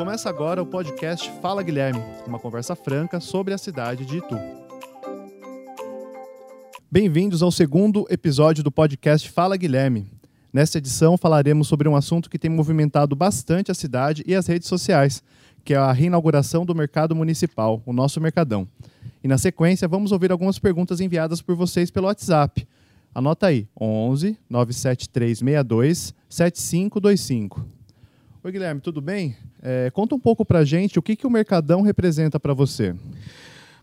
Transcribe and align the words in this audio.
Começa 0.00 0.30
agora 0.30 0.62
o 0.62 0.66
podcast 0.66 1.30
Fala 1.42 1.62
Guilherme, 1.62 2.00
uma 2.26 2.38
conversa 2.38 2.74
franca 2.74 3.20
sobre 3.20 3.52
a 3.52 3.58
cidade 3.58 4.06
de 4.06 4.16
Itu. 4.16 4.34
Bem-vindos 6.90 7.42
ao 7.42 7.50
segundo 7.50 8.06
episódio 8.08 8.64
do 8.64 8.72
podcast 8.72 9.28
Fala 9.28 9.58
Guilherme. 9.58 10.06
Nesta 10.50 10.78
edição 10.78 11.18
falaremos 11.18 11.68
sobre 11.68 11.86
um 11.86 11.94
assunto 11.94 12.30
que 12.30 12.38
tem 12.38 12.50
movimentado 12.50 13.14
bastante 13.14 13.70
a 13.70 13.74
cidade 13.74 14.24
e 14.26 14.34
as 14.34 14.46
redes 14.46 14.68
sociais, 14.68 15.22
que 15.62 15.74
é 15.74 15.76
a 15.76 15.92
reinauguração 15.92 16.64
do 16.64 16.74
mercado 16.74 17.14
municipal, 17.14 17.82
o 17.84 17.92
nosso 17.92 18.22
Mercadão. 18.22 18.66
E 19.22 19.28
na 19.28 19.36
sequência 19.36 19.86
vamos 19.86 20.12
ouvir 20.12 20.32
algumas 20.32 20.58
perguntas 20.58 21.02
enviadas 21.02 21.42
por 21.42 21.54
vocês 21.54 21.90
pelo 21.90 22.06
WhatsApp. 22.06 22.66
Anota 23.14 23.48
aí, 23.48 23.68
11 23.78 24.38
97362 24.48 26.14
7525. 26.26 27.79
Oi, 28.42 28.52
Guilherme, 28.52 28.80
tudo 28.80 29.02
bem? 29.02 29.36
É, 29.60 29.90
conta 29.90 30.14
um 30.14 30.18
pouco 30.18 30.46
para 30.46 30.64
gente 30.64 30.98
o 30.98 31.02
que, 31.02 31.14
que 31.14 31.26
o 31.26 31.30
Mercadão 31.30 31.82
representa 31.82 32.40
para 32.40 32.54
você. 32.54 32.96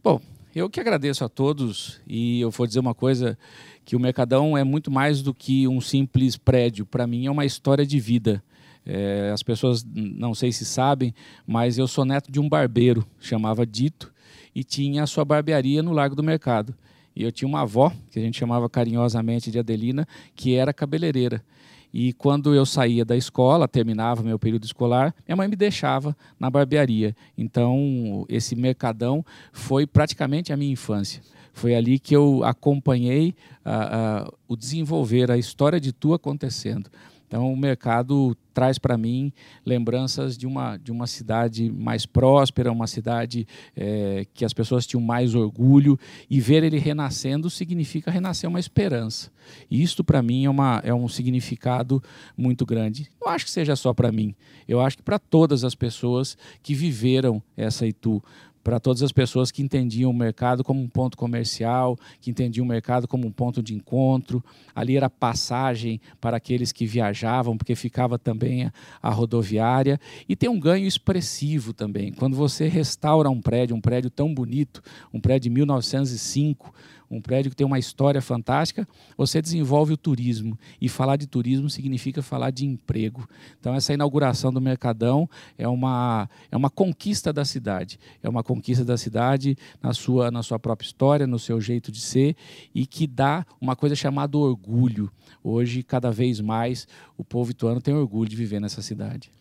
Bom, 0.04 0.20
eu 0.56 0.68
que 0.68 0.80
agradeço 0.80 1.24
a 1.24 1.30
todos 1.30 2.02
e 2.08 2.42
eu 2.42 2.50
vou 2.50 2.66
dizer 2.66 2.80
uma 2.80 2.96
coisa 2.96 3.38
que 3.86 3.96
o 3.96 4.00
Mercadão 4.00 4.58
é 4.58 4.64
muito 4.64 4.90
mais 4.90 5.22
do 5.22 5.32
que 5.32 5.68
um 5.68 5.80
simples 5.80 6.38
prédio. 6.38 6.88
Para 6.88 7.06
mim 7.06 7.28
é 7.28 7.32
uma 7.32 7.46
história 7.46 7.86
de 7.86 8.00
vida. 8.00 8.44
É, 8.84 9.30
as 9.32 9.44
pessoas 9.44 9.86
não 9.94 10.34
sei 10.34 10.52
se 10.52 10.66
sabem, 10.66 11.14
mas 11.46 11.78
eu 11.78 11.88
sou 11.88 12.04
neto 12.04 12.32
de 12.32 12.40
um 12.40 12.50
barbeiro, 12.50 13.06
chamava 13.20 13.64
Dito, 13.64 14.12
e 14.56 14.64
tinha 14.64 15.04
a 15.04 15.08
sua 15.08 15.24
barbearia 15.24 15.84
no 15.84 15.92
Largo 15.92 16.16
do 16.16 16.24
Mercado. 16.24 16.74
E 17.16 17.22
eu 17.22 17.32
tinha 17.32 17.48
uma 17.48 17.62
avó, 17.62 17.94
que 18.10 18.18
a 18.18 18.22
gente 18.24 18.40
chamava 18.40 18.68
carinhosamente 18.68 19.52
de 19.52 19.60
Adelina, 19.60 20.08
que 20.36 20.56
era 20.56 20.74
cabeleireira. 20.74 21.44
E 21.94 22.14
quando 22.14 22.54
eu 22.54 22.66
saía 22.66 23.06
da 23.06 23.16
escola, 23.16 23.68
terminava 23.68 24.22
meu 24.22 24.38
período 24.38 24.66
escolar, 24.66 25.14
minha 25.28 25.36
mãe 25.36 25.48
me 25.48 25.56
deixava 25.56 26.16
na 26.40 26.50
barbearia. 26.50 27.16
Então, 27.38 28.26
esse 28.30 28.56
mercadão 28.56 29.26
foi 29.52 29.88
praticamente 29.88 30.52
a 30.52 30.58
minha 30.58 30.72
infância. 30.72 31.22
Foi 31.54 31.74
ali 31.74 31.98
que 31.98 32.16
eu 32.16 32.44
acompanhei 32.44 33.34
uh, 33.66 34.28
uh, 34.28 34.34
o 34.48 34.56
desenvolver, 34.56 35.32
a 35.32 35.38
história 35.38 35.80
de 35.80 35.92
tu 35.92 36.14
acontecendo. 36.14 36.90
Então, 37.28 37.52
o 37.52 37.58
mercado 37.58 38.36
traz 38.54 38.80
para 38.80 38.98
mim 38.98 39.34
lembranças 39.66 40.38
de 40.38 40.48
uma, 40.48 40.78
de 40.78 40.92
uma 40.92 41.06
cidade 41.06 41.70
mais 41.70 42.06
próspera, 42.06 42.72
uma 42.72 42.88
cidade 42.88 43.46
é, 43.76 44.26
que 44.34 44.46
as 44.46 44.54
pessoas 44.54 44.88
tinham 44.88 45.02
mais 45.02 45.36
orgulho, 45.36 46.00
e 46.30 46.40
ver 46.40 46.64
ele 46.64 46.80
renascendo 46.80 47.50
significa 47.50 48.10
renascer 48.10 48.50
uma 48.50 48.60
esperança. 48.60 49.30
E 49.70 49.84
isto, 49.84 50.04
para 50.04 50.22
mim, 50.22 50.46
é, 50.46 50.50
uma, 50.50 50.82
é 50.86 50.94
um 50.94 51.08
significado 51.10 52.02
muito 52.36 52.66
grande. 52.66 53.12
Não 53.22 53.30
acho 53.30 53.46
que 53.46 53.52
seja 53.52 53.76
só 53.76 53.94
para 53.94 54.12
mim, 54.12 54.34
eu 54.68 54.80
acho 54.80 54.98
que 54.98 55.04
para 55.04 55.20
todas 55.20 55.66
as 55.66 55.76
pessoas 55.76 56.38
que 56.64 56.74
viveram 56.74 57.44
essa 57.56 57.86
Itu 57.86 58.24
para 58.68 58.82
todas 58.82 59.02
as 59.02 59.14
pessoas 59.14 59.50
que 59.50 59.64
entendiam 59.64 60.12
o 60.12 60.14
mercado 60.14 60.62
como 60.62 60.82
um 60.82 60.90
ponto 60.90 61.16
comercial, 61.16 61.98
que 62.20 62.30
entendiam 62.30 62.66
o 62.66 62.68
mercado 62.68 63.08
como 63.08 63.26
um 63.26 63.32
ponto 63.32 63.64
de 63.64 63.74
encontro. 63.74 64.44
Ali 64.76 64.98
era 64.98 65.10
passagem 65.10 66.02
para 66.20 66.36
aqueles 66.36 66.74
que 66.74 66.86
viajavam, 66.86 67.58
porque 67.58 67.76
ficava 67.76 68.20
também 68.20 68.66
a, 68.66 68.74
a 69.02 69.10
rodoviária. 69.10 69.98
E 70.28 70.36
tem 70.36 70.50
um 70.50 70.60
ganho 70.60 70.86
expressivo 70.86 71.72
também. 71.72 72.12
Quando 72.12 72.36
você 72.36 72.68
restaura 72.68 73.30
um 73.30 73.40
prédio, 73.40 73.74
um 73.74 73.80
prédio 73.80 74.10
tão 74.10 74.34
bonito, 74.34 74.84
um 75.14 75.22
prédio 75.22 75.50
de 75.50 75.56
1905, 75.56 76.74
um 77.10 77.22
prédio 77.22 77.50
que 77.50 77.56
tem 77.56 77.66
uma 77.66 77.80
história 77.80 78.22
fantástica, 78.22 78.88
você 79.18 79.42
desenvolve 79.42 79.94
o 79.94 79.98
turismo. 79.98 80.58
E 80.80 80.90
falar 80.90 81.16
de 81.16 81.28
turismo 81.28 81.70
significa 81.70 82.22
falar 82.22 82.52
de 82.52 82.66
emprego. 82.66 83.28
Então, 83.60 83.74
essa 83.74 83.94
inauguração 83.94 84.52
do 84.52 84.60
Mercadão 84.60 85.30
é 85.58 85.68
uma, 85.68 86.30
é 86.52 86.58
uma 86.58 86.70
conquista 86.70 87.32
da 87.32 87.46
cidade. 87.46 88.00
É 88.22 88.28
uma 88.28 88.44
conquista 88.44 88.84
da 88.84 88.98
cidade 88.98 89.58
na 89.82 89.94
sua, 89.94 90.30
na 90.30 90.44
sua 90.44 90.60
própria 90.60 90.86
história, 90.86 91.26
no 91.26 91.40
seu 91.40 91.62
jeito 91.62 91.92
de 91.92 92.02
ser, 92.02 92.36
e 92.74 92.86
que 92.86 93.08
dá 93.08 93.46
uma 93.60 93.76
coisa 93.76 93.96
chamada 93.96 94.38
orgulho. 94.38 95.12
Hoje, 95.44 95.84
cada 95.84 96.12
vez 96.12 96.42
mais, 96.42 96.88
o 97.18 97.24
povo 97.24 97.52
ituano 97.52 97.82
tem 97.82 97.94
orgulho 97.94 98.30
de 98.30 98.36
viver 98.36 98.60
nessa 98.60 98.82
cidade. 98.82 99.32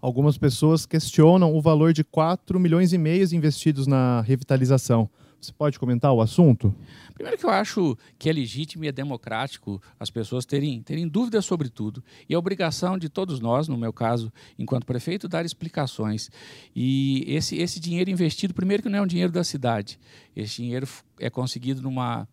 Algumas 0.00 0.38
pessoas 0.38 0.86
questionam 0.86 1.54
o 1.54 1.60
valor 1.60 1.92
de 1.92 2.02
4 2.02 2.58
milhões 2.58 2.92
e 2.92 2.98
meio 2.98 3.22
investidos 3.34 3.86
na 3.86 4.22
revitalização. 4.22 5.10
Você 5.40 5.52
pode 5.52 5.78
comentar 5.78 6.12
o 6.12 6.20
assunto? 6.20 6.74
Primeiro 7.14 7.38
que 7.38 7.46
eu 7.46 7.50
acho 7.50 7.96
que 8.18 8.28
é 8.28 8.32
legítimo 8.32 8.84
e 8.84 8.88
é 8.88 8.92
democrático 8.92 9.80
as 9.98 10.10
pessoas 10.10 10.44
terem, 10.44 10.82
terem 10.82 11.08
dúvidas 11.08 11.46
sobre 11.46 11.70
tudo. 11.70 12.04
E 12.28 12.34
a 12.34 12.38
obrigação 12.38 12.98
de 12.98 13.08
todos 13.08 13.40
nós, 13.40 13.66
no 13.66 13.78
meu 13.78 13.90
caso, 13.90 14.30
enquanto 14.58 14.84
prefeito, 14.84 15.26
dar 15.26 15.46
explicações. 15.46 16.30
E 16.76 17.24
esse, 17.26 17.56
esse 17.56 17.80
dinheiro 17.80 18.10
investido, 18.10 18.52
primeiro 18.52 18.82
que 18.82 18.90
não 18.90 18.98
é 18.98 19.02
um 19.02 19.06
dinheiro 19.06 19.32
da 19.32 19.42
cidade. 19.42 19.98
Esse 20.36 20.56
dinheiro 20.56 20.86
é 21.18 21.30
conseguido 21.30 21.80
numa 21.80 22.28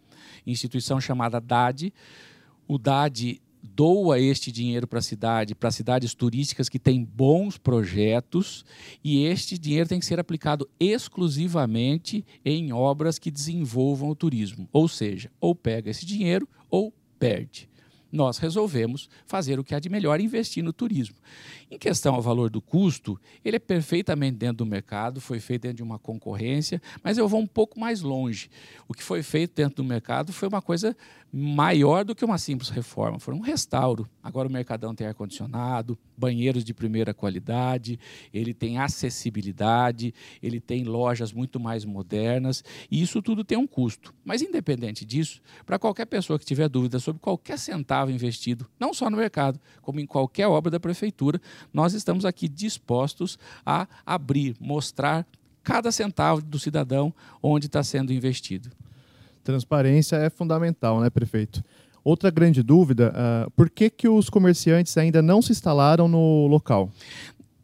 instituição 0.45 0.99
chamada 0.99 1.39
DAD. 1.39 1.93
O 2.67 2.77
DAD 2.77 3.41
doa 3.77 4.19
este 4.19 4.51
dinheiro 4.51 4.87
para 4.87 4.97
a 4.97 5.03
cidade, 5.03 5.53
para 5.53 5.69
cidades 5.69 6.15
turísticas 6.15 6.67
que 6.67 6.79
têm 6.79 7.03
bons 7.03 7.59
projetos, 7.59 8.65
e 9.03 9.23
este 9.23 9.55
dinheiro 9.55 9.87
tem 9.87 9.99
que 9.99 10.05
ser 10.07 10.19
aplicado 10.19 10.67
exclusivamente 10.79 12.25
em 12.43 12.73
obras 12.73 13.19
que 13.19 13.29
desenvolvam 13.29 14.09
o 14.09 14.15
turismo. 14.15 14.67
Ou 14.73 14.87
seja, 14.87 15.29
ou 15.39 15.53
pega 15.53 15.91
esse 15.91 16.07
dinheiro 16.07 16.49
ou 16.71 16.91
perde 17.19 17.69
nós 18.11 18.37
resolvemos 18.37 19.09
fazer 19.25 19.59
o 19.59 19.63
que 19.63 19.75
há 19.75 19.79
de 19.79 19.89
melhor 19.89 20.19
investir 20.19 20.63
no 20.63 20.73
turismo. 20.73 21.15
Em 21.69 21.77
questão 21.77 22.15
ao 22.15 22.21
valor 22.21 22.49
do 22.49 22.61
custo, 22.61 23.19
ele 23.43 23.57
é 23.57 23.59
perfeitamente 23.59 24.37
dentro 24.37 24.57
do 24.57 24.65
mercado, 24.65 25.19
foi 25.19 25.39
feito 25.41 25.63
dentro 25.63 25.77
de 25.77 25.83
uma 25.83 25.99
concorrência, 25.99 26.81
mas 27.03 27.17
eu 27.17 27.27
vou 27.27 27.41
um 27.41 27.47
pouco 27.47 27.77
mais 27.77 28.01
longe. 28.01 28.49
O 28.87 28.93
que 28.93 29.03
foi 29.03 29.21
feito 29.21 29.53
dentro 29.53 29.75
do 29.75 29.83
mercado 29.83 30.31
foi 30.31 30.47
uma 30.47 30.61
coisa 30.61 30.95
maior 31.31 32.05
do 32.05 32.15
que 32.15 32.23
uma 32.23 32.37
simples 32.37 32.69
reforma, 32.69 33.19
foi 33.19 33.33
um 33.33 33.41
restauro. 33.41 34.07
Agora 34.23 34.47
o 34.47 34.51
Mercadão 34.51 34.95
tem 34.95 35.05
ar-condicionado, 35.07 35.97
banheiros 36.17 36.63
de 36.63 36.73
primeira 36.73 37.13
qualidade, 37.13 37.99
ele 38.33 38.53
tem 38.53 38.77
acessibilidade, 38.77 40.13
ele 40.41 40.59
tem 40.59 40.85
lojas 40.85 41.33
muito 41.33 41.59
mais 41.59 41.83
modernas, 41.83 42.63
e 42.89 43.01
isso 43.01 43.21
tudo 43.21 43.43
tem 43.43 43.57
um 43.57 43.67
custo. 43.67 44.13
Mas 44.23 44.41
independente 44.41 45.03
disso, 45.03 45.41
para 45.65 45.77
qualquer 45.77 46.05
pessoa 46.05 46.39
que 46.39 46.45
tiver 46.45 46.69
dúvida 46.69 46.97
sobre 46.99 47.21
qualquer 47.21 47.59
centavo 47.59 48.09
investido, 48.09 48.65
não 48.79 48.93
só 48.93 49.09
no 49.09 49.17
mercado, 49.17 49.59
como 49.81 49.99
em 49.99 50.05
qualquer 50.05 50.47
obra 50.47 50.71
da 50.71 50.79
prefeitura, 50.79 51.41
nós 51.73 51.93
estamos 51.93 52.25
aqui 52.25 52.47
dispostos 52.47 53.37
a 53.65 53.87
abrir, 54.05 54.55
mostrar 54.59 55.25
cada 55.63 55.91
centavo 55.91 56.41
do 56.41 56.57
cidadão 56.57 57.13
onde 57.41 57.65
está 57.65 57.83
sendo 57.83 58.13
investido. 58.13 58.69
Transparência 59.43 60.15
é 60.17 60.29
fundamental, 60.29 60.99
né, 60.99 61.09
prefeito? 61.09 61.63
Outra 62.03 62.29
grande 62.29 62.63
dúvida, 62.63 63.13
uh, 63.13 63.51
por 63.51 63.69
que, 63.69 63.89
que 63.89 64.07
os 64.07 64.29
comerciantes 64.29 64.97
ainda 64.97 65.21
não 65.21 65.41
se 65.41 65.51
instalaram 65.51 66.07
no 66.07 66.47
local? 66.47 66.89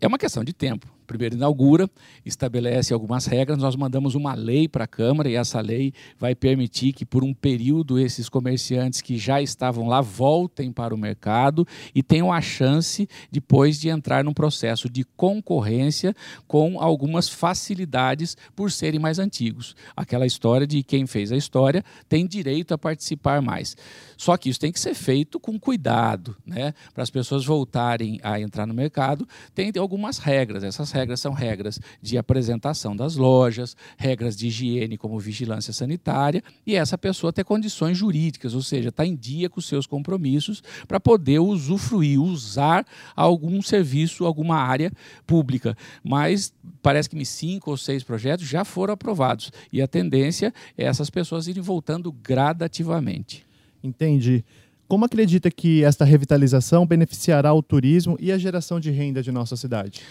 É 0.02 0.08
uma 0.08 0.18
questão 0.18 0.44
de 0.44 0.52
tempo 0.52 0.88
primeiro 1.03 1.36
inaugura, 1.36 1.90
estabelece 2.25 2.94
algumas 2.94 3.25
regras, 3.25 3.58
nós 3.58 3.75
mandamos 3.75 4.16
uma 4.16 4.34
lei 4.34 4.68
para 4.68 4.86
a 4.86 4.88
Câmara 4.88 5.30
e 5.30 5.36
essa 5.36 5.59
lei 5.62 5.94
vai 6.18 6.36
permitir 6.36 6.94
que 6.94 7.06
por 7.06 7.24
um 7.24 7.34
período 7.34 8.00
esses 8.00 8.30
comerciantes 8.30 9.02
que 9.02 9.18
já 9.18 9.42
estavam 9.42 9.88
lá 9.88 10.02
voltem 10.02 10.72
para 10.72 10.94
o 10.94 10.97
mercado 10.97 11.68
e 11.94 12.02
tenham 12.02 12.31
a 12.31 12.42
chance 12.42 13.08
depois 13.31 13.80
de 13.80 13.90
entrar 13.90 14.24
num 14.24 14.34
processo 14.34 14.90
de 14.90 15.03
concorrência 15.03 16.16
com 16.47 16.80
algumas 16.80 17.30
facilidades 17.30 18.38
por 18.56 18.72
serem 18.72 19.00
mais 19.00 19.19
antigos. 19.19 19.75
Aquela 19.96 20.25
história 20.25 20.66
de 20.66 20.84
quem 20.84 21.06
fez 21.06 21.31
a 21.31 21.38
história 21.38 21.84
tem 22.08 22.25
direito 22.25 22.74
a 22.74 22.78
participar 22.78 23.42
mais. 23.42 23.75
Só 24.18 24.38
que 24.38 24.50
isso 24.50 24.59
tem 24.59 24.72
que 24.72 24.80
ser 24.80 24.94
feito 24.94 25.40
com 25.40 25.59
cuidado, 25.59 26.36
né? 26.46 26.74
Para 26.94 27.03
as 27.03 27.09
pessoas 27.09 27.46
voltarem 27.46 28.19
a 28.24 28.40
entrar 28.40 28.66
no 28.66 28.74
mercado, 28.74 29.28
tem 29.53 29.72
algumas 29.78 30.18
regras. 30.18 30.63
Essas 30.63 30.92
regras 30.94 31.20
são 31.20 31.34
regras 31.34 31.80
de 32.02 32.18
apresentação 32.18 32.95
das 32.95 33.16
lojas, 33.16 33.75
regras 33.98 34.38
de 34.38 34.48
higiene 34.48 34.98
como 34.98 35.19
vigilância 35.19 35.74
sanitária, 35.74 36.42
e 36.66 36.75
essa 36.75 36.98
pessoa 36.98 37.34
ter 37.34 37.44
condições 37.44 37.98
jurídicas, 37.98 38.54
ou 38.54 38.62
seja, 38.62 38.90
está 38.90 39.06
em 39.06 39.16
dia 39.16 39.50
com 39.50 39.60
seus 39.60 39.86
compromissos 39.86 40.63
para 40.88 41.00
poder 41.00 41.40
usufruir, 41.40 42.22
usar 42.22 42.86
algum 43.16 43.62
serviço, 43.62 44.25
alguma 44.25 44.56
área 44.56 44.92
pública. 45.28 45.75
Mas 46.04 46.54
parece 46.81 47.10
que 47.10 47.16
me 47.16 47.25
cinco 47.25 47.72
ou 47.72 47.78
seis 47.78 48.04
projetos 48.04 48.48
já 48.48 48.63
foram 48.63 48.94
aprovados, 48.94 49.51
e 49.72 49.81
a 49.81 49.88
tendência 49.88 50.54
é 50.78 50.86
essas 50.86 51.10
pessoas 51.10 51.48
irem 51.48 51.62
voltando 51.62 52.12
gradativamente. 52.12 53.44
Entendi. 53.84 54.46
Como 54.88 55.06
acredita 55.06 55.50
que 55.50 55.84
esta 55.84 56.06
revitalização 56.06 56.86
beneficiará 56.86 57.54
o 57.54 57.63
turismo 57.63 58.16
e 58.19 58.31
a 58.31 58.38
geração 58.38 58.80
de 58.80 58.92
renda 58.92 59.24
de 59.24 59.31
nossa 59.31 59.56
cidade? 59.56 60.01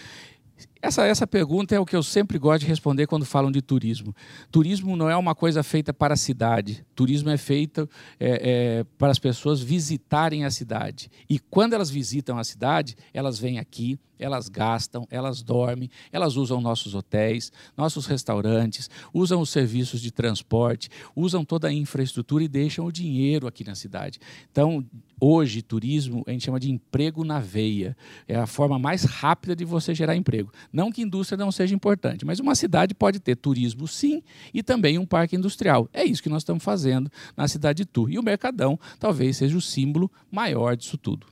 Essa, 0.83 1.05
essa 1.05 1.25
pergunta 1.25 1.73
é 1.73 1.79
o 1.79 1.85
que 1.85 1.95
eu 1.95 2.03
sempre 2.03 2.37
gosto 2.37 2.63
de 2.63 2.67
responder 2.67 3.07
quando 3.07 3.25
falam 3.25 3.49
de 3.49 3.61
turismo. 3.61 4.13
Turismo 4.51 4.97
não 4.97 5.09
é 5.09 5.15
uma 5.15 5.33
coisa 5.33 5.63
feita 5.63 5.93
para 5.93 6.13
a 6.13 6.17
cidade. 6.17 6.85
Turismo 6.93 7.29
é 7.29 7.37
feito 7.37 7.89
é, 8.19 8.79
é, 8.79 8.83
para 8.97 9.09
as 9.09 9.17
pessoas 9.17 9.61
visitarem 9.61 10.43
a 10.43 10.51
cidade. 10.51 11.09
E 11.29 11.39
quando 11.39 11.71
elas 11.71 11.89
visitam 11.89 12.37
a 12.37 12.43
cidade, 12.43 12.97
elas 13.13 13.39
vêm 13.39 13.59
aqui, 13.59 13.97
elas 14.19 14.47
gastam, 14.47 15.07
elas 15.09 15.41
dormem, 15.41 15.89
elas 16.11 16.35
usam 16.35 16.61
nossos 16.61 16.93
hotéis, 16.93 17.51
nossos 17.75 18.05
restaurantes, 18.05 18.89
usam 19.13 19.41
os 19.41 19.49
serviços 19.49 20.01
de 20.01 20.11
transporte, 20.11 20.89
usam 21.15 21.43
toda 21.43 21.67
a 21.67 21.73
infraestrutura 21.73 22.43
e 22.43 22.47
deixam 22.47 22.85
o 22.85 22.91
dinheiro 22.91 23.47
aqui 23.47 23.63
na 23.63 23.75
cidade. 23.75 24.19
Então, 24.51 24.85
hoje, 25.19 25.61
turismo 25.61 26.23
a 26.27 26.31
gente 26.31 26.45
chama 26.45 26.59
de 26.59 26.71
emprego 26.71 27.23
na 27.23 27.39
veia. 27.39 27.95
É 28.27 28.35
a 28.35 28.47
forma 28.47 28.77
mais 28.79 29.03
rápida 29.03 29.55
de 29.55 29.65
você 29.65 29.93
gerar 29.93 30.15
emprego. 30.15 30.51
Não 30.73 30.91
que 30.91 31.03
indústria 31.03 31.37
não 31.37 31.51
seja 31.51 31.75
importante, 31.75 32.25
mas 32.25 32.39
uma 32.39 32.55
cidade 32.55 32.95
pode 32.95 33.19
ter 33.19 33.35
turismo 33.35 33.87
sim 33.87 34.23
e 34.51 34.63
também 34.63 34.97
um 34.97 35.05
parque 35.05 35.35
industrial. 35.35 35.87
É 35.93 36.03
isso 36.03 36.23
que 36.23 36.29
nós 36.29 36.41
estamos 36.41 36.63
fazendo 36.63 37.11
na 37.37 37.47
cidade 37.47 37.83
de 37.83 37.85
Tu. 37.85 38.09
E 38.09 38.17
o 38.17 38.23
Mercadão 38.23 38.79
talvez 38.99 39.37
seja 39.37 39.55
o 39.55 39.61
símbolo 39.61 40.11
maior 40.31 40.75
disso 40.75 40.97
tudo. 40.97 41.27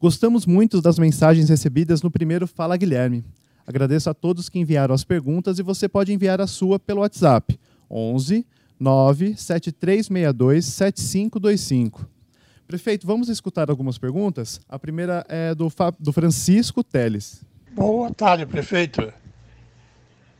Gostamos 0.00 0.44
muito 0.44 0.80
das 0.80 0.98
mensagens 0.98 1.48
recebidas 1.48 2.02
no 2.02 2.10
primeiro 2.10 2.48
Fala 2.48 2.76
Guilherme. 2.76 3.24
Agradeço 3.64 4.10
a 4.10 4.14
todos 4.14 4.48
que 4.48 4.58
enviaram 4.58 4.94
as 4.94 5.04
perguntas 5.04 5.60
e 5.60 5.62
você 5.62 5.88
pode 5.88 6.12
enviar 6.12 6.40
a 6.40 6.46
sua 6.48 6.80
pelo 6.80 7.00
WhatsApp 7.00 7.58
11 7.88 8.44
97362 8.78 10.64
7525. 10.64 12.08
Prefeito, 12.66 13.06
vamos 13.06 13.28
escutar 13.28 13.70
algumas 13.70 13.96
perguntas? 13.98 14.60
A 14.68 14.78
primeira 14.78 15.24
é 15.28 15.54
do, 15.54 15.72
do 15.98 16.12
Francisco 16.12 16.84
Teles. 16.84 17.42
Boa 17.72 18.12
tarde, 18.12 18.44
prefeito. 18.44 19.12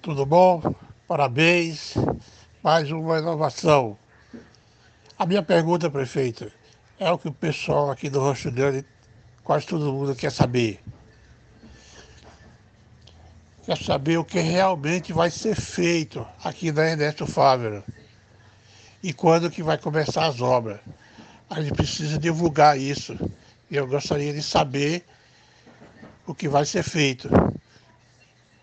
Tudo 0.03 0.27
bom? 0.27 0.75
Parabéns. 1.07 1.95
Mais 2.63 2.91
uma 2.91 3.19
inovação. 3.19 3.97
A 5.19 5.25
minha 5.25 5.43
pergunta, 5.43 5.91
prefeito, 5.91 6.53
é 6.99 7.11
o 7.11 7.19
que 7.19 7.29
o 7.29 7.33
pessoal 7.33 7.91
aqui 7.91 8.11
do 8.11 8.21
Rocho 8.21 8.51
Grande 8.53 8.85
quase 9.43 9.67
todo 9.67 9.93
mundo 9.93 10.15
quer 10.15 10.31
saber. 10.31 10.81
Quer 13.65 13.79
saber 13.79 14.19
o 14.19 14.25
que 14.25 14.39
realmente 14.39 15.13
vai 15.13 15.31
ser 15.31 15.55
feito 15.55 16.27
aqui 16.45 16.71
na 16.71 16.91
Ernesto 16.91 17.27
Fávero 17.27 17.83
e 19.03 19.13
quando 19.13 19.51
que 19.51 19.63
vai 19.63 19.79
começar 19.79 20.27
as 20.27 20.41
obras. 20.41 20.81
A 21.49 21.61
gente 21.61 21.75
precisa 21.75 22.19
divulgar 22.19 22.79
isso. 22.79 23.17
E 23.71 23.77
eu 23.77 23.87
gostaria 23.87 24.33
de 24.33 24.43
saber 24.43 25.05
o 26.27 26.35
que 26.35 26.49
vai 26.49 26.65
ser 26.65 26.83
feito. 26.83 27.29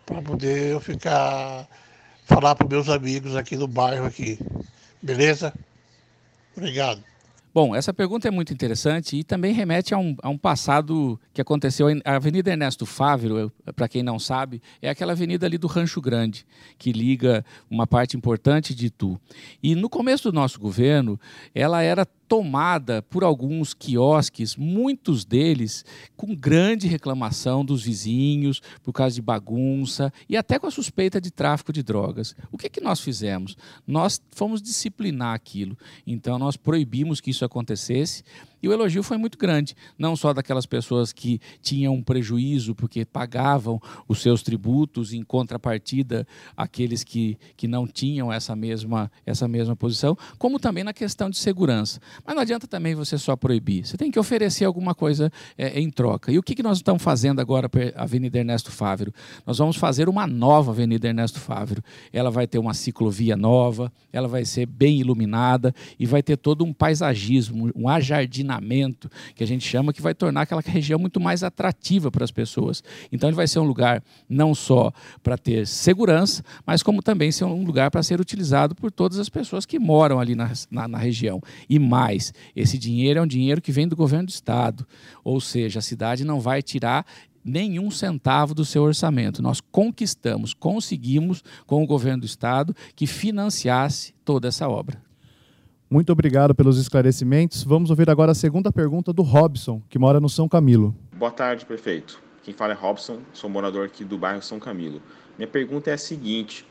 Para 0.05 0.21
poder 0.21 0.71
eu 0.71 0.79
ficar 0.79 1.67
falar 2.25 2.55
para 2.55 2.67
meus 2.67 2.89
amigos 2.89 3.35
aqui 3.35 3.55
no 3.55 3.67
bairro 3.67 4.05
aqui. 4.05 4.39
Beleza? 5.01 5.53
Obrigado. 6.55 7.03
Bom, 7.56 7.74
essa 7.74 7.94
pergunta 7.94 8.28
é 8.28 8.31
muito 8.31 8.52
interessante 8.52 9.16
e 9.16 9.24
também 9.24 9.54
remete 9.54 9.94
a 9.94 9.98
um, 9.98 10.13
a 10.22 10.28
um 10.28 10.38
passado 10.38 11.18
que 11.34 11.40
aconteceu. 11.40 11.88
A 12.04 12.16
Avenida 12.18 12.52
Ernesto 12.52 12.86
Fávero, 12.86 13.50
para 13.78 13.88
quem 13.88 14.04
não 14.04 14.19
sabe, 14.19 14.62
é 14.81 14.90
aquela 14.90 15.13
avenida 15.13 15.46
ali 15.46 15.57
do 15.57 15.66
Rancho 15.66 16.02
Grande, 16.02 16.46
que 16.78 16.92
liga 16.92 17.46
uma 17.72 17.88
parte 17.88 18.18
importante 18.18 18.75
de 18.75 18.88
Itu. 18.88 19.18
E 19.63 19.74
no 19.74 19.90
começo 19.90 20.30
do 20.30 20.36
nosso 20.36 20.60
governo, 20.60 21.18
ela 21.54 21.81
era 21.81 22.06
tomada 22.27 23.01
por 23.04 23.24
alguns 23.24 23.74
quiosques, 23.74 24.56
muitos 24.56 25.25
deles 25.25 25.86
com 26.16 26.36
grande 26.36 26.88
reclamação 26.88 27.63
dos 27.63 27.83
vizinhos 27.83 28.62
por 28.83 28.94
causa 28.94 29.16
de 29.16 29.22
bagunça 29.22 30.12
e 30.27 30.36
até 30.36 30.57
com 30.57 30.68
a 30.68 30.72
suspeita 30.72 31.22
de 31.22 31.31
tráfico 31.31 31.72
de 31.72 31.83
drogas. 31.83 32.36
O 32.51 32.57
que, 32.57 32.69
que 32.69 32.81
nós 32.81 33.00
fizemos? 33.00 33.57
Nós 33.86 34.22
fomos 34.31 34.62
disciplinar 34.62 35.33
aquilo. 35.33 35.77
Então, 36.06 36.39
nós 36.39 36.57
proibimos 36.57 37.22
que 37.22 37.31
isso 37.31 37.45
acontecesse 37.45 38.24
e 38.65 38.67
o 38.67 38.73
elogio 38.73 39.03
foi 39.03 39.15
muito 39.15 39.38
grande, 39.38 39.75
não 39.95 40.15
só 40.15 40.33
daquelas 40.33 40.65
pessoas 40.65 41.13
que 41.13 41.39
tinham 41.62 41.94
um 41.94 42.01
prejuízo 42.01 42.73
porque 42.73 43.06
pagavam 43.06 43.79
os 44.07 44.23
seus 44.23 44.41
tributos, 44.41 45.13
em 45.13 45.21
contrapartida 45.21 46.27
aqueles 46.57 47.03
que, 47.03 47.38
que 47.56 47.67
não 47.67 47.85
tinham 47.85 48.33
essa 48.33 48.56
mesma, 48.56 49.12
essa 49.23 49.47
mesma 49.47 49.75
posição, 49.75 50.17
como 50.39 50.59
também 50.59 50.83
na 50.83 50.94
questão 50.94 51.29
de 51.29 51.38
segurança. 51.38 52.01
Mas 52.25 52.33
não 52.33 52.41
adianta 52.41 52.65
também 52.65 52.95
você 52.95 53.19
só 53.19 53.35
proibir, 53.35 53.85
você 53.85 53.97
tem 53.97 54.09
que 54.09 54.17
oferecer 54.17 54.65
alguma 54.65 54.95
coisa 54.95 55.31
é, 55.56 55.79
em 55.79 55.91
troca. 55.91 56.31
E 56.31 56.39
o 56.39 56.41
que, 56.41 56.56
que 56.56 56.63
nós 56.63 56.79
estamos 56.79 57.03
fazendo 57.03 57.39
agora 57.39 57.69
para 57.69 57.94
a 57.95 58.01
Avenida 58.01 58.39
Ernesto 58.39 58.71
Fávero? 58.71 59.13
Nós 59.45 59.59
vamos 59.59 59.75
fazer 59.75 60.09
uma 60.09 60.25
nova 60.25 60.71
Avenida 60.71 61.07
Ernesto 61.07 61.39
Fávero. 61.39 61.83
Ela 62.11 62.31
vai 62.31 62.47
ter 62.47 62.57
uma 62.57 62.73
ciclovia 62.73 63.38
nova, 63.38 63.94
ela 64.11 64.27
vai 64.27 64.44
ser 64.44 64.65
bem 64.65 65.01
iluminada 65.01 65.71
e 66.00 66.07
vai 66.07 66.23
ter 66.23 66.35
todo 66.35 66.65
um 66.65 66.73
paisagismo, 66.73 67.71
um 67.75 67.88
ajardinamento 67.88 68.55
que 69.36 69.44
a 69.44 69.48
gente 69.48 69.68
chama, 69.68 69.94
que 69.94 70.02
vai 70.02 70.13
tornar 70.13 70.42
aquela 70.42 70.62
região 70.66 71.00
muito 71.00 71.19
mais 71.19 71.44
atrativa 71.44 72.12
para 72.12 72.24
as 72.24 72.31
pessoas. 72.31 72.84
Então, 73.12 73.30
ele 73.30 73.36
vai 73.36 73.48
ser 73.48 73.60
um 73.60 73.63
lugar 73.63 74.04
não 74.28 74.54
só 74.54 74.92
para 75.24 75.38
ter 75.38 75.68
segurança, 75.68 76.44
mas 76.66 76.84
como 76.84 77.02
também 77.02 77.31
ser 77.31 77.46
um 77.46 77.63
lugar 77.63 77.92
para 77.92 78.04
ser 78.04 78.19
utilizado 78.19 78.75
por 78.75 78.92
todas 78.92 79.19
as 79.19 79.30
pessoas 79.30 79.66
que 79.66 79.80
moram 79.80 80.19
ali 80.19 80.36
na, 80.36 80.52
na, 80.69 80.88
na 80.88 80.98
região. 80.98 81.42
E 81.69 81.80
mais, 81.80 82.34
esse 82.56 82.78
dinheiro 82.78 83.19
é 83.19 83.22
um 83.22 83.28
dinheiro 83.28 83.62
que 83.62 83.72
vem 83.72 83.88
do 83.88 83.96
governo 83.96 84.28
do 84.28 84.31
Estado, 84.31 84.86
ou 85.24 85.40
seja, 85.40 85.80
a 85.80 85.81
cidade 85.81 86.24
não 86.25 86.40
vai 86.40 86.62
tirar 86.62 87.06
nenhum 87.46 87.92
centavo 87.92 88.56
do 88.56 88.66
seu 88.66 88.81
orçamento. 88.81 89.42
Nós 89.42 89.62
conquistamos, 89.62 90.54
conseguimos 90.54 91.44
com 91.68 91.84
o 91.84 91.88
governo 91.88 92.22
do 92.22 92.25
estado 92.25 92.75
que 92.96 93.06
financiasse 93.06 94.16
toda 94.25 94.48
essa 94.48 94.68
obra. 94.68 95.05
Muito 95.89 96.11
obrigado 96.11 96.55
pelos 96.55 96.79
esclarecimentos. 96.79 97.63
Vamos 97.63 97.91
ouvir 97.91 98.09
agora 98.09 98.31
a 98.31 98.35
segunda 98.35 98.71
pergunta 98.71 99.13
do 99.13 99.21
Robson, 99.21 99.81
que 99.87 99.99
mora 99.99 100.19
no 100.19 100.27
São 100.27 100.49
Camilo. 100.49 100.95
Boa 101.15 101.31
tarde, 101.31 101.63
prefeito. 101.63 102.19
Quem 102.41 102.53
fala 102.53 102.73
é 102.73 102.75
Robson, 102.75 103.19
sou 103.31 103.49
morador 103.49 103.85
aqui 103.85 104.03
do 104.03 104.17
bairro 104.17 104.41
São 104.41 104.59
Camilo. 104.59 104.99
Minha 105.37 105.47
pergunta 105.47 105.91
é 105.91 105.93
a 105.93 105.97
seguinte: 105.97 106.65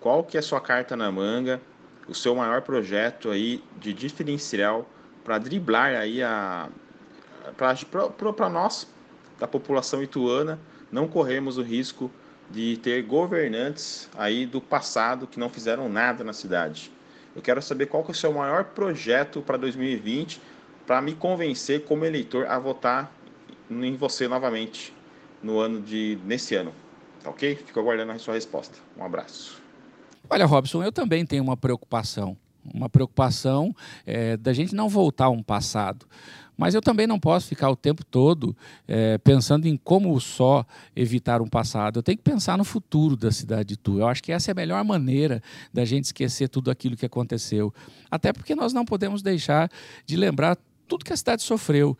qual 0.00 0.24
que 0.24 0.38
é 0.38 0.40
a 0.40 0.42
sua 0.42 0.62
carta 0.62 0.96
na 0.96 1.12
manga, 1.12 1.60
o 2.08 2.14
seu 2.14 2.34
maior 2.34 2.62
projeto 2.62 3.30
aí 3.30 3.62
de 3.78 3.92
diferencial 3.92 4.88
para 5.22 5.38
driblar 5.38 5.94
aí 5.94 6.22
a 6.22 6.68
para 7.58 8.48
nós 8.48 8.88
da 9.38 9.46
população 9.46 10.02
ituana 10.02 10.58
não 10.90 11.06
corremos 11.06 11.58
o 11.58 11.62
risco 11.62 12.10
de 12.50 12.78
ter 12.78 13.02
governantes 13.02 14.08
aí 14.16 14.46
do 14.46 14.60
passado 14.60 15.26
que 15.26 15.38
não 15.38 15.50
fizeram 15.50 15.88
nada 15.88 16.24
na 16.24 16.32
cidade. 16.32 16.90
Eu 17.34 17.42
quero 17.42 17.60
saber 17.60 17.86
qual 17.86 18.02
que 18.02 18.10
é 18.10 18.12
o 18.12 18.16
seu 18.16 18.32
maior 18.32 18.64
projeto 18.64 19.42
para 19.42 19.56
2020 19.56 20.40
para 20.86 21.00
me 21.00 21.14
convencer 21.14 21.84
como 21.84 22.04
eleitor 22.04 22.46
a 22.46 22.58
votar 22.58 23.12
em 23.70 23.96
você 23.96 24.28
novamente 24.28 24.94
no 25.42 25.58
ano 25.58 25.80
de 25.80 26.18
nesse 26.24 26.54
ano. 26.54 26.72
Tá 27.22 27.30
ok? 27.30 27.56
Fico 27.56 27.80
aguardando 27.80 28.12
a 28.12 28.18
sua 28.18 28.34
resposta. 28.34 28.78
Um 28.96 29.04
abraço. 29.04 29.62
Olha, 30.28 30.46
Robson, 30.46 30.82
eu 30.82 30.92
também 30.92 31.24
tenho 31.24 31.42
uma 31.42 31.56
preocupação. 31.56 32.36
Uma 32.72 32.88
preocupação 32.88 33.74
é, 34.06 34.36
da 34.36 34.52
gente 34.52 34.74
não 34.74 34.88
voltar 34.88 35.26
a 35.26 35.30
um 35.30 35.42
passado. 35.42 36.06
Mas 36.56 36.74
eu 36.74 36.80
também 36.80 37.06
não 37.06 37.18
posso 37.18 37.48
ficar 37.48 37.68
o 37.68 37.76
tempo 37.76 38.04
todo 38.04 38.56
é, 38.86 39.18
pensando 39.18 39.66
em 39.66 39.76
como 39.76 40.18
só 40.20 40.64
evitar 40.94 41.42
um 41.42 41.48
passado. 41.48 41.98
Eu 41.98 42.02
tenho 42.02 42.16
que 42.16 42.22
pensar 42.22 42.56
no 42.56 42.64
futuro 42.64 43.16
da 43.16 43.32
cidade 43.32 43.70
de 43.70 43.76
Tu. 43.76 43.98
Eu 43.98 44.06
acho 44.06 44.22
que 44.22 44.30
essa 44.30 44.50
é 44.50 44.52
a 44.52 44.54
melhor 44.54 44.84
maneira 44.84 45.42
da 45.72 45.84
gente 45.84 46.04
esquecer 46.04 46.48
tudo 46.48 46.70
aquilo 46.70 46.96
que 46.96 47.06
aconteceu. 47.06 47.74
Até 48.10 48.32
porque 48.32 48.54
nós 48.54 48.72
não 48.72 48.84
podemos 48.84 49.20
deixar 49.20 49.68
de 50.06 50.16
lembrar 50.16 50.56
tudo 50.86 51.04
que 51.04 51.12
a 51.12 51.16
cidade 51.16 51.42
sofreu. 51.42 51.98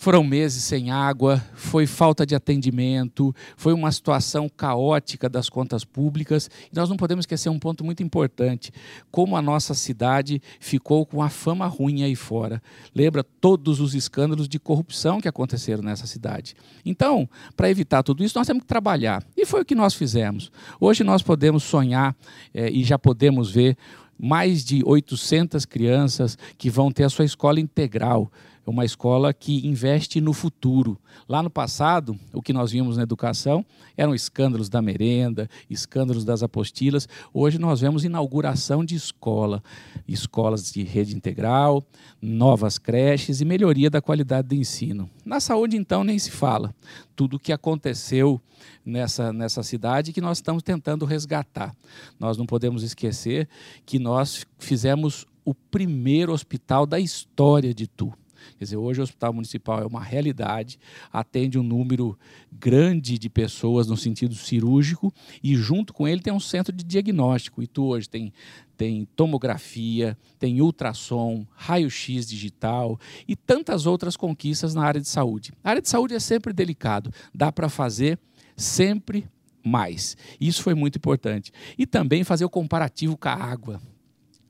Foram 0.00 0.22
meses 0.22 0.62
sem 0.62 0.92
água, 0.92 1.44
foi 1.54 1.84
falta 1.84 2.24
de 2.24 2.32
atendimento, 2.32 3.34
foi 3.56 3.72
uma 3.72 3.90
situação 3.90 4.48
caótica 4.48 5.28
das 5.28 5.50
contas 5.50 5.84
públicas. 5.84 6.48
E 6.72 6.76
nós 6.76 6.88
não 6.88 6.96
podemos 6.96 7.24
esquecer 7.24 7.48
um 7.48 7.58
ponto 7.58 7.84
muito 7.84 8.00
importante: 8.00 8.70
como 9.10 9.36
a 9.36 9.42
nossa 9.42 9.74
cidade 9.74 10.40
ficou 10.60 11.04
com 11.04 11.20
a 11.20 11.28
fama 11.28 11.66
ruim 11.66 12.04
aí 12.04 12.14
fora. 12.14 12.62
Lembra 12.94 13.24
todos 13.24 13.80
os 13.80 13.92
escândalos 13.92 14.48
de 14.48 14.60
corrupção 14.60 15.20
que 15.20 15.26
aconteceram 15.26 15.82
nessa 15.82 16.06
cidade. 16.06 16.54
Então, 16.86 17.28
para 17.56 17.68
evitar 17.68 18.04
tudo 18.04 18.22
isso, 18.22 18.38
nós 18.38 18.46
temos 18.46 18.62
que 18.62 18.68
trabalhar. 18.68 19.24
E 19.36 19.44
foi 19.44 19.62
o 19.62 19.64
que 19.64 19.74
nós 19.74 19.94
fizemos. 19.94 20.52
Hoje 20.78 21.02
nós 21.02 21.24
podemos 21.24 21.64
sonhar 21.64 22.14
é, 22.54 22.70
e 22.70 22.84
já 22.84 23.00
podemos 23.00 23.50
ver 23.50 23.76
mais 24.16 24.64
de 24.64 24.80
800 24.84 25.64
crianças 25.64 26.38
que 26.56 26.70
vão 26.70 26.92
ter 26.92 27.02
a 27.02 27.08
sua 27.08 27.24
escola 27.24 27.58
integral 27.58 28.30
é 28.68 28.70
uma 28.70 28.84
escola 28.84 29.32
que 29.32 29.66
investe 29.66 30.20
no 30.20 30.34
futuro. 30.34 31.00
Lá 31.26 31.42
no 31.42 31.48
passado, 31.48 32.18
o 32.34 32.42
que 32.42 32.52
nós 32.52 32.70
vimos 32.70 32.98
na 32.98 33.02
educação 33.02 33.64
eram 33.96 34.14
escândalos 34.14 34.68
da 34.68 34.82
merenda, 34.82 35.48
escândalos 35.70 36.22
das 36.22 36.42
apostilas. 36.42 37.08
Hoje 37.32 37.58
nós 37.58 37.80
vemos 37.80 38.04
inauguração 38.04 38.84
de 38.84 38.94
escola, 38.94 39.62
escolas 40.06 40.70
de 40.70 40.82
rede 40.82 41.16
integral, 41.16 41.82
novas 42.20 42.76
creches 42.76 43.40
e 43.40 43.44
melhoria 43.46 43.88
da 43.88 44.02
qualidade 44.02 44.48
do 44.48 44.54
ensino. 44.54 45.08
Na 45.24 45.40
saúde, 45.40 45.74
então, 45.74 46.04
nem 46.04 46.18
se 46.18 46.30
fala. 46.30 46.74
Tudo 47.16 47.36
o 47.36 47.40
que 47.40 47.54
aconteceu 47.54 48.38
nessa, 48.84 49.32
nessa 49.32 49.62
cidade 49.62 50.12
que 50.12 50.20
nós 50.20 50.38
estamos 50.38 50.62
tentando 50.62 51.06
resgatar. 51.06 51.74
Nós 52.20 52.36
não 52.36 52.44
podemos 52.44 52.82
esquecer 52.82 53.48
que 53.86 53.98
nós 53.98 54.44
fizemos 54.58 55.24
o 55.42 55.54
primeiro 55.54 56.34
hospital 56.34 56.84
da 56.84 57.00
história 57.00 57.72
de 57.72 57.86
Tu. 57.86 58.12
Quer 58.58 58.64
dizer, 58.64 58.76
hoje 58.76 59.00
o 59.00 59.02
Hospital 59.02 59.32
Municipal 59.32 59.80
é 59.80 59.86
uma 59.86 60.02
realidade, 60.02 60.78
atende 61.12 61.58
um 61.58 61.62
número 61.62 62.18
grande 62.52 63.18
de 63.18 63.28
pessoas 63.28 63.86
no 63.86 63.96
sentido 63.96 64.34
cirúrgico 64.34 65.12
e 65.42 65.54
junto 65.54 65.92
com 65.92 66.06
ele 66.06 66.22
tem 66.22 66.32
um 66.32 66.40
centro 66.40 66.74
de 66.74 66.84
diagnóstico. 66.84 67.62
E 67.62 67.66
tu 67.66 67.86
hoje 67.86 68.08
tem, 68.08 68.32
tem 68.76 69.06
tomografia, 69.16 70.16
tem 70.38 70.60
ultrassom, 70.60 71.46
raio-x 71.54 72.26
digital 72.26 72.98
e 73.26 73.36
tantas 73.36 73.86
outras 73.86 74.16
conquistas 74.16 74.74
na 74.74 74.82
área 74.82 75.00
de 75.00 75.08
saúde. 75.08 75.52
A 75.62 75.70
área 75.70 75.82
de 75.82 75.88
saúde 75.88 76.14
é 76.14 76.20
sempre 76.20 76.52
delicado, 76.52 77.12
dá 77.34 77.52
para 77.52 77.68
fazer 77.68 78.18
sempre 78.56 79.28
mais. 79.64 80.16
Isso 80.40 80.62
foi 80.62 80.74
muito 80.74 80.96
importante. 80.96 81.52
E 81.76 81.86
também 81.86 82.24
fazer 82.24 82.44
o 82.44 82.50
comparativo 82.50 83.16
com 83.16 83.28
a 83.28 83.34
água. 83.34 83.80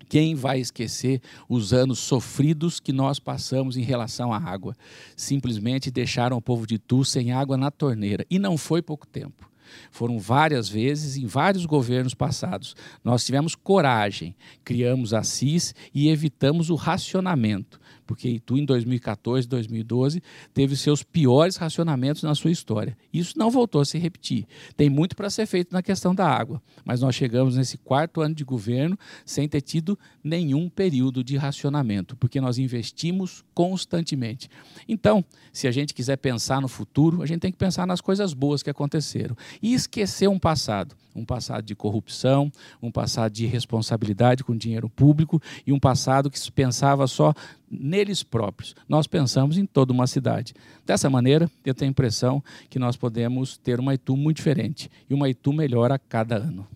Quem 0.08 0.34
vai 0.34 0.58
esquecer 0.58 1.20
os 1.48 1.72
anos 1.72 1.98
sofridos 1.98 2.80
que 2.80 2.92
nós 2.92 3.18
passamos 3.18 3.76
em 3.76 3.82
relação 3.82 4.32
à 4.32 4.38
água? 4.38 4.74
Simplesmente 5.16 5.90
deixaram 5.90 6.36
o 6.36 6.42
povo 6.42 6.66
de 6.66 6.78
Tu 6.78 7.04
sem 7.04 7.32
água 7.32 7.56
na 7.56 7.70
torneira. 7.70 8.24
E 8.30 8.38
não 8.38 8.56
foi 8.56 8.80
pouco 8.80 9.06
tempo. 9.06 9.48
Foram 9.90 10.18
várias 10.18 10.68
vezes 10.68 11.16
em 11.16 11.26
vários 11.26 11.66
governos 11.66 12.14
passados. 12.14 12.74
Nós 13.04 13.24
tivemos 13.24 13.54
coragem, 13.54 14.34
criamos 14.64 15.12
a 15.12 15.22
CIS 15.22 15.74
e 15.94 16.08
evitamos 16.08 16.70
o 16.70 16.74
racionamento 16.74 17.78
porque 18.08 18.26
Itu, 18.26 18.56
em 18.56 18.64
2014, 18.64 19.46
2012, 19.46 20.22
teve 20.54 20.74
seus 20.74 21.02
piores 21.02 21.56
racionamentos 21.56 22.22
na 22.22 22.34
sua 22.34 22.50
história. 22.50 22.96
Isso 23.12 23.38
não 23.38 23.50
voltou 23.50 23.82
a 23.82 23.84
se 23.84 23.98
repetir. 23.98 24.46
Tem 24.78 24.88
muito 24.88 25.14
para 25.14 25.28
ser 25.28 25.44
feito 25.44 25.74
na 25.74 25.82
questão 25.82 26.14
da 26.14 26.26
água, 26.26 26.60
mas 26.86 27.02
nós 27.02 27.14
chegamos 27.14 27.54
nesse 27.54 27.76
quarto 27.76 28.22
ano 28.22 28.34
de 28.34 28.44
governo 28.44 28.98
sem 29.26 29.46
ter 29.46 29.60
tido 29.60 29.96
nenhum 30.24 30.70
período 30.70 31.22
de 31.22 31.36
racionamento, 31.36 32.16
porque 32.16 32.40
nós 32.40 32.56
investimos 32.56 33.44
constantemente. 33.52 34.48
Então, 34.88 35.22
se 35.52 35.68
a 35.68 35.70
gente 35.70 35.92
quiser 35.92 36.16
pensar 36.16 36.62
no 36.62 36.68
futuro, 36.68 37.22
a 37.22 37.26
gente 37.26 37.40
tem 37.40 37.52
que 37.52 37.58
pensar 37.58 37.86
nas 37.86 38.00
coisas 38.00 38.32
boas 38.32 38.62
que 38.62 38.70
aconteceram 38.70 39.36
e 39.60 39.74
esquecer 39.74 40.28
um 40.28 40.38
passado 40.38 40.96
um 41.18 41.24
passado 41.24 41.64
de 41.64 41.74
corrupção, 41.74 42.50
um 42.80 42.90
passado 42.90 43.32
de 43.32 43.44
irresponsabilidade 43.44 44.44
com 44.44 44.56
dinheiro 44.56 44.88
público 44.88 45.42
e 45.66 45.72
um 45.72 45.80
passado 45.80 46.30
que 46.30 46.38
se 46.38 46.50
pensava 46.50 47.06
só 47.06 47.34
neles 47.70 48.22
próprios. 48.22 48.74
Nós 48.88 49.06
pensamos 49.06 49.58
em 49.58 49.66
toda 49.66 49.92
uma 49.92 50.06
cidade. 50.06 50.54
Dessa 50.86 51.08
maneira, 51.10 51.50
eu 51.64 51.74
tenho 51.74 51.90
a 51.90 51.92
impressão 51.92 52.42
que 52.68 52.78
nós 52.78 52.96
podemos 52.96 53.56
ter 53.56 53.78
uma 53.78 53.94
Itu 53.94 54.16
muito 54.16 54.38
diferente 54.38 54.90
e 55.08 55.14
uma 55.14 55.28
Itu 55.28 55.52
melhor 55.52 55.92
a 55.92 55.98
cada 55.98 56.36
ano. 56.36 56.66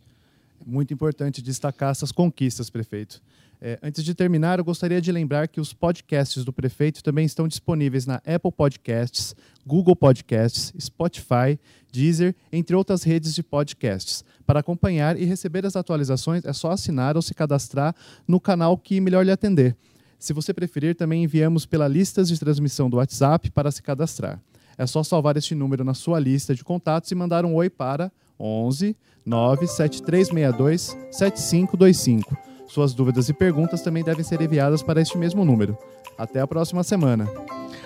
Muito 0.65 0.95
importante 0.95 1.43
destacar 1.43 1.91
essas 1.91 2.13
conquistas, 2.13 2.71
prefeito. 2.71 3.21
É, 3.65 3.79
antes 3.81 4.03
de 4.03 4.13
terminar, 4.13 4.59
eu 4.59 4.65
gostaria 4.65 5.01
de 5.01 5.13
lembrar 5.13 5.47
que 5.47 5.61
os 5.61 5.73
podcasts 5.73 6.45
do 6.45 6.53
prefeito 6.53 7.01
também 7.01 7.25
estão 7.25 7.47
disponíveis 7.47 8.07
na 8.07 8.17
Apple 8.17 8.51
Podcasts, 8.51 9.37
Google 9.65 9.95
Podcasts, 9.95 10.73
Spotify, 10.81 11.57
Deezer, 11.93 12.35
entre 12.53 12.75
outras 12.75 13.05
redes 13.05 13.33
de 13.37 13.43
podcasts. 13.43 14.25
Para 14.45 14.59
acompanhar 14.59 15.17
e 15.17 15.25
receber 15.25 15.65
as 15.65 15.77
atualizações, 15.77 16.45
é 16.45 16.53
só 16.53 16.73
assinar 16.73 17.15
ou 17.15 17.23
se 17.23 17.35
cadastrar 17.35 17.95
no 18.27 18.41
canal 18.41 18.77
que 18.77 19.01
melhor 19.01 19.25
lhe 19.25 19.31
atender. 19.31 19.77
Se 20.23 20.33
você 20.33 20.55
preferir, 20.55 20.95
também 20.95 21.25
enviamos 21.25 21.67
pela 21.67 21.88
lista 21.88 22.23
de 22.23 22.38
transmissão 22.38 22.88
do 22.88 22.99
WhatsApp 22.99 23.50
para 23.50 23.73
se 23.73 23.83
cadastrar. 23.83 24.41
É 24.79 24.87
só 24.87 25.02
salvar 25.02 25.37
este 25.37 25.52
número 25.52 25.83
na 25.83 25.95
sua 25.95 26.21
lista 26.21 26.55
de 26.55 26.62
contatos 26.62 27.11
e 27.11 27.14
mandar 27.17 27.45
um 27.45 27.57
oi 27.57 27.69
para 27.69 28.12
11 28.38 28.97
97362 29.26 30.97
7525. 31.11 32.37
Suas 32.69 32.95
dúvidas 32.95 33.29
e 33.29 33.33
perguntas 33.33 33.83
também 33.83 34.05
devem 34.05 34.23
ser 34.23 34.41
enviadas 34.41 34.81
para 34.81 35.00
este 35.00 35.19
mesmo 35.19 35.45
número. 35.45 35.76
Até 36.17 36.41
a 36.41 36.47
próxima 36.47 36.85
semana. 36.85 37.29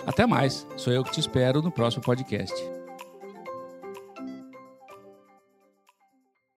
Até 0.07 0.27
mais. 0.27 0.67
Sou 0.77 0.93
eu 0.93 1.03
que 1.03 1.13
te 1.13 1.21
espero 1.21 1.63
no 1.63 1.73
próximo 1.73 2.05
podcast. 2.05 2.55